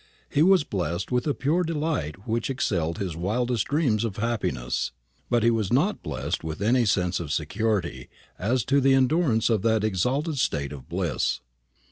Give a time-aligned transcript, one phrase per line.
[0.31, 4.91] He was blest with a pure delight which excelled his wildest dreams of happiness;
[5.29, 8.09] but he was not blest with any sense of security
[8.39, 11.41] as to the endurance of that exalted state of bliss.